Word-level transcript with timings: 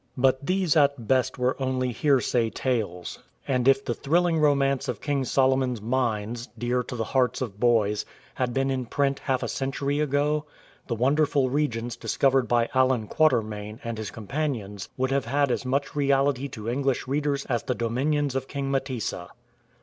But 0.17 0.43
these 0.43 0.75
at 0.75 0.95
the 0.95 1.03
best 1.03 1.37
were 1.37 1.55
only 1.61 1.91
hearsay 1.91 2.49
tales, 2.49 3.19
and 3.47 3.67
if 3.67 3.85
the 3.85 3.93
STANLEY'S 3.93 3.95
LETTER 3.97 4.01
thrilling 4.01 4.39
romance 4.39 4.87
of 4.87 4.99
King 4.99 5.21
Solojnori's 5.25 5.79
Alines, 5.79 6.47
dear 6.57 6.81
to 6.81 6.95
the 6.95 7.03
hearts 7.03 7.39
of 7.39 7.59
boys, 7.59 8.03
had 8.33 8.51
been 8.51 8.71
in 8.71 8.87
print 8.87 9.19
half 9.19 9.43
a 9.43 9.47
century 9.47 9.99
ago, 9.99 10.45
the 10.87 10.95
wonderful 10.95 11.51
regions 11.51 11.95
discovered 11.95 12.47
by 12.47 12.67
Allan 12.73 13.09
Quatermain 13.09 13.79
and 13.83 13.99
his 13.99 14.09
companions 14.09 14.89
would 14.97 15.11
have 15.11 15.25
had 15.25 15.51
as 15.51 15.65
much 15.67 15.95
reality 15.95 16.47
to 16.47 16.67
English 16.67 17.07
readers 17.07 17.45
as 17.45 17.61
the 17.61 17.75
dominions 17.75 18.33
of 18.33 18.47
King 18.47 18.71
Mtesa. 18.71 19.29